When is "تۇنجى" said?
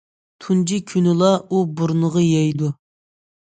0.45-0.79